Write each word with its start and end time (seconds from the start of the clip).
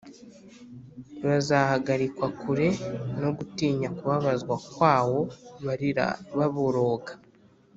bazahagarikwa 1.23 2.27
kure 2.41 2.67
no 3.21 3.29
gutinya 3.37 3.89
kubabazwa 3.97 4.55
kwawo, 4.71 5.19
barira 5.65 6.05
baboroga 6.37 7.11